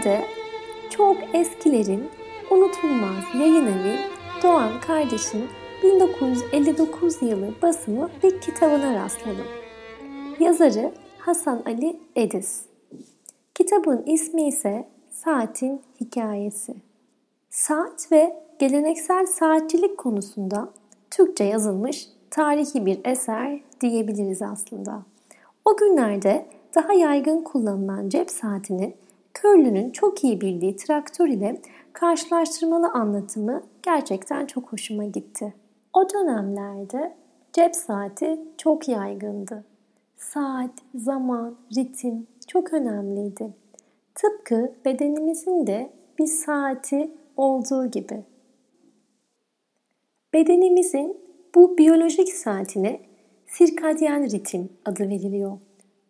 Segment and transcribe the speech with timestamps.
[0.00, 0.24] Günümüzlerde
[0.90, 2.08] çok eskilerin
[2.50, 3.96] unutulmaz yayın evi
[4.42, 5.44] Doğan kardeşin
[5.82, 9.46] 1959 yılı basımı bir kitabına rastladım.
[10.40, 12.62] Yazarı Hasan Ali Ediz.
[13.54, 16.74] Kitabın ismi ise Saatin Hikayesi.
[17.50, 20.68] Saat ve geleneksel saatçilik konusunda
[21.10, 25.02] Türkçe yazılmış tarihi bir eser diyebiliriz aslında.
[25.64, 28.94] O günlerde daha yaygın kullanılan cep saatinin
[29.34, 31.60] Körlü'nün çok iyi bildiği traktör ile
[31.92, 35.54] karşılaştırmalı anlatımı gerçekten çok hoşuma gitti.
[35.92, 37.14] O dönemlerde
[37.52, 39.64] cep saati çok yaygındı.
[40.16, 43.54] Saat, zaman, ritim çok önemliydi.
[44.14, 48.24] Tıpkı bedenimizin de bir saati olduğu gibi.
[50.34, 51.16] Bedenimizin
[51.54, 53.00] bu biyolojik saatine
[53.46, 55.58] sirkadyen ritim adı veriliyor.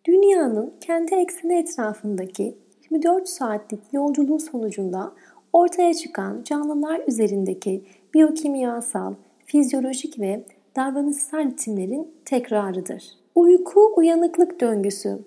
[0.05, 2.57] Dünyanın kendi ekseni etrafındaki
[2.91, 5.11] 24 saatlik yolculuğu sonucunda
[5.53, 7.83] ortaya çıkan canlılar üzerindeki
[8.13, 9.13] biyokimyasal,
[9.45, 10.43] fizyolojik ve
[10.75, 13.03] davranışsal ritimlerin tekrarıdır.
[13.35, 15.19] Uyku uyanıklık döngüsü,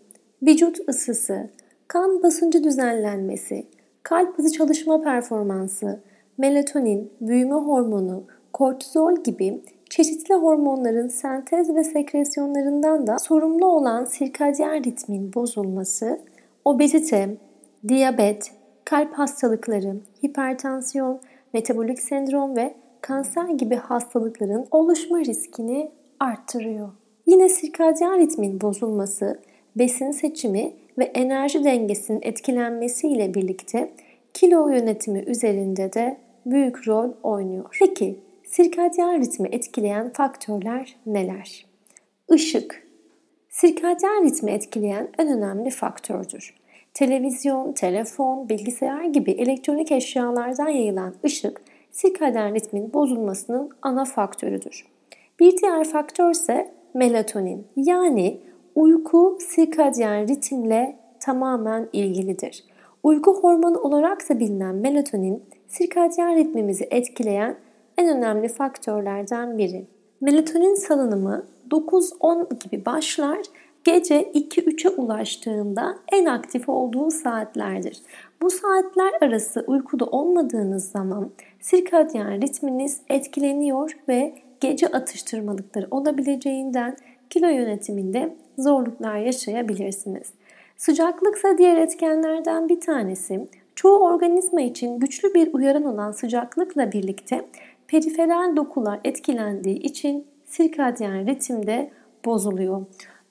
[0.43, 1.51] vücut ısısı,
[1.89, 3.67] kan basıncı düzenlenmesi,
[4.03, 6.01] kalp hızı çalışma performansı,
[6.39, 15.35] melatonin, büyüme hormonu, kortizol gibi çeşitli hormonların sentez ve sekresyonlarından da sorumlu olan sirkadyen ritmin
[15.35, 16.21] bozulması,
[16.65, 17.37] obezite,
[17.89, 18.53] diyabet,
[18.85, 21.21] kalp hastalıkları, hipertansiyon,
[21.53, 25.91] metabolik sendrom ve kanser gibi hastalıkların oluşma riskini
[26.21, 26.89] arttırıyor.
[27.27, 29.41] Yine sirkadyen ritmin bozulması,
[29.77, 33.91] besin seçimi ve enerji dengesinin etkilenmesi ile birlikte
[34.35, 37.77] kilo yönetimi üzerinde de büyük rol oynuyor.
[37.81, 41.67] Peki sirkadyen ritmi etkileyen faktörler neler?
[42.35, 42.87] Işık.
[43.49, 46.64] Sirkadyen ritmi etkileyen en önemli faktördür.
[46.95, 54.87] Televizyon, telefon, bilgisayar gibi elektronik eşyalardan yayılan ışık sirkadyen ritmin bozulmasının ana faktörüdür.
[55.41, 58.41] Bir diğer faktör ise melatonin yani
[58.75, 62.65] uyku sirkadyen ritimle tamamen ilgilidir.
[63.03, 67.57] Uyku hormonu olarak da bilinen melatonin sirkadyen ritmimizi etkileyen
[67.99, 69.87] en önemli faktörlerden biri.
[70.21, 73.39] Melatonin salınımı 9-10 gibi başlar
[73.85, 78.03] gece 2-3'e ulaştığında en aktif olduğu saatlerdir.
[78.43, 81.31] Bu saatler arası uykuda olmadığınız zaman
[81.61, 86.97] sirkadyen ritminiz etkileniyor ve gece atıştırmalıkları olabileceğinden
[87.31, 90.33] kilo yönetiminde zorluklar yaşayabilirsiniz.
[90.77, 93.49] Sıcaklıksa diğer etkenlerden bir tanesi.
[93.75, 97.45] Çoğu organizma için güçlü bir uyaran olan sıcaklıkla birlikte
[97.89, 101.91] periferal dokular etkilendiği için sirkadyen ritimde
[102.25, 102.87] bozuluyor.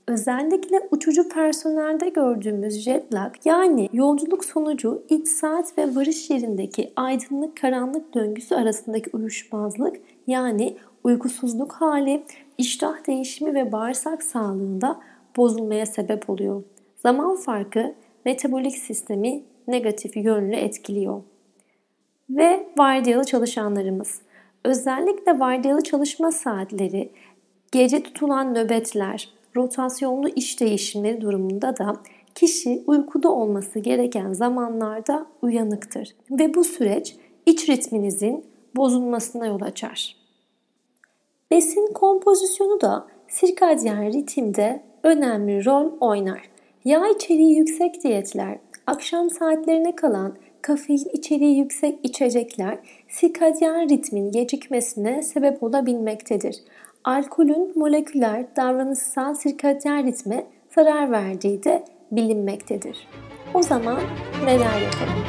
[0.08, 7.58] Özellikle uçucu personelde gördüğümüz jet lag yani yolculuk sonucu iç saat ve varış yerindeki aydınlık
[7.58, 9.98] karanlık döngüsü arasındaki uyuşmazlık
[10.28, 12.24] yani uykusuzluk hali,
[12.58, 15.00] iştah değişimi ve bağırsak sağlığında
[15.38, 16.64] bozulmaya sebep oluyor.
[16.96, 17.94] Zaman farkı
[18.26, 21.22] metabolik sistemi negatif yönlü etkiliyor.
[22.30, 24.22] Ve vardiyalı çalışanlarımız.
[24.64, 27.12] Özellikle vardiyalı çalışma saatleri,
[27.72, 31.96] gece tutulan nöbetler, rotasyonlu iş değişimleri durumunda da
[32.36, 37.16] kişi uykuda olması gereken zamanlarda uyanıktır ve bu süreç
[37.46, 40.16] iç ritminizin bozulmasına yol açar.
[41.52, 46.50] Besin kompozisyonu da sirkadyen ritimde önemli rol oynar.
[46.86, 52.78] Yağ içeriği yüksek diyetler, akşam saatlerine kalan kafein içeriği yüksek içecekler
[53.10, 56.56] sirkadyen ritmin gecikmesine sebep olabilmektedir
[57.04, 60.44] alkolün moleküler davranışsal sirkadyen ritme
[60.76, 63.08] zarar verdiği de bilinmektedir.
[63.54, 64.00] O zaman
[64.46, 65.24] neler yapalım?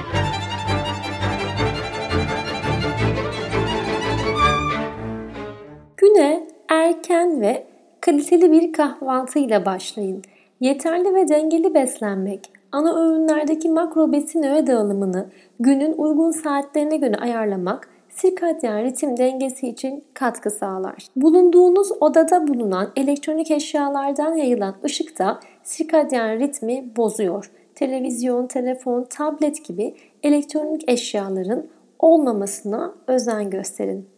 [5.96, 7.66] Güne erken ve
[8.00, 10.22] kaliteli bir kahvaltı ile başlayın.
[10.60, 17.93] Yeterli ve dengeli beslenmek, ana öğünlerdeki makro besin öğe dağılımını günün uygun saatlerine göre ayarlamak
[18.14, 21.06] sirkadyen ritim dengesi için katkı sağlar.
[21.16, 27.50] Bulunduğunuz odada bulunan elektronik eşyalardan yayılan ışık da sirkadyen ritmi bozuyor.
[27.74, 31.66] Televizyon, telefon, tablet gibi elektronik eşyaların
[31.98, 34.08] olmamasına özen gösterin.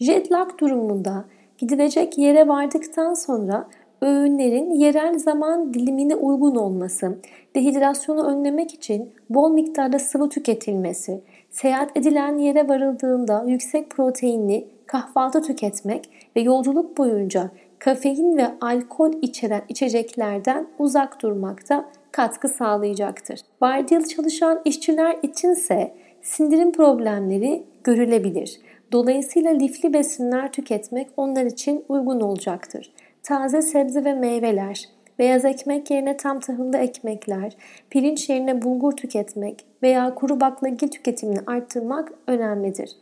[0.00, 1.24] Jet lag durumunda
[1.58, 3.68] gidilecek yere vardıktan sonra
[4.00, 7.18] öğünlerin yerel zaman dilimine uygun olması,
[7.56, 11.20] dehidrasyonu önlemek için bol miktarda sıvı tüketilmesi,
[11.50, 19.62] seyahat edilen yere varıldığında yüksek proteinli kahvaltı tüketmek ve yolculuk boyunca kafein ve alkol içeren
[19.68, 23.40] içeceklerden uzak durmakta katkı sağlayacaktır.
[23.60, 28.60] Vardiyalı çalışan işçiler içinse sindirim problemleri görülebilir.
[28.92, 32.92] Dolayısıyla lifli besinler tüketmek onlar için uygun olacaktır.
[33.24, 34.88] Taze sebze ve meyveler,
[35.18, 37.56] beyaz ekmek yerine tam tahıllı ekmekler,
[37.90, 42.96] pirinç yerine bulgur tüketmek veya kuru baklagil tüketimini arttırmak önemlidir.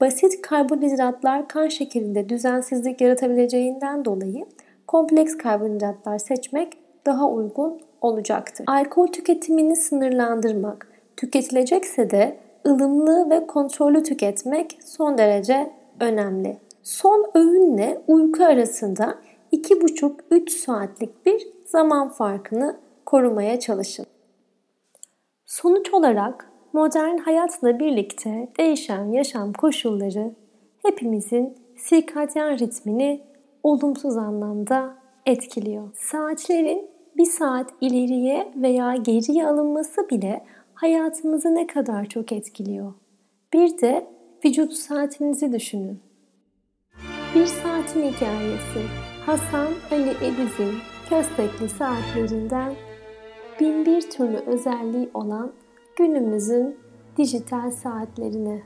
[0.00, 4.46] Basit karbonhidratlar kan şekerinde düzensizlik yaratabileceğinden dolayı
[4.86, 6.72] kompleks karbonhidratlar seçmek
[7.06, 8.64] daha uygun olacaktır.
[8.68, 12.36] Alkol tüketimini sınırlandırmak, tüketilecekse de
[12.66, 16.56] ılımlı ve kontrollü tüketmek son derece önemli.
[16.82, 19.14] Son öğünle uyku arasında
[19.54, 24.06] 2,5-3 saatlik bir zaman farkını korumaya çalışın.
[25.46, 30.34] Sonuç olarak modern hayatla birlikte değişen yaşam koşulları
[30.82, 33.22] hepimizin sirkadyen ritmini
[33.62, 34.94] olumsuz anlamda
[35.26, 35.90] etkiliyor.
[35.94, 42.92] Saatlerin bir saat ileriye veya geriye alınması bile hayatımızı ne kadar çok etkiliyor.
[43.52, 44.06] Bir de
[44.44, 46.00] vücut saatinizi düşünün.
[47.34, 50.74] Bir saatin hikayesi Hasan Ali Ediz'in
[51.08, 52.74] köstekli saatlerinden
[53.60, 55.52] bin bir türlü özelliği olan
[55.96, 56.76] günümüzün
[57.18, 58.62] dijital saatlerine.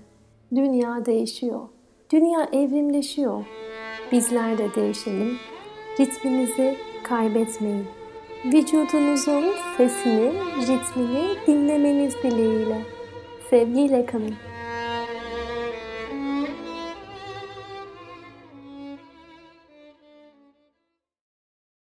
[0.54, 1.60] Dünya değişiyor.
[2.12, 3.44] Dünya evrimleşiyor.
[4.12, 5.36] Bizler de değişelim.
[6.00, 7.84] Ritminizi kaybetmeyin.
[8.44, 9.44] Vücudunuzun
[9.76, 12.82] sesini, ritmini dinlemeniz dileğiyle.
[13.50, 14.34] Sevgiyle kalın.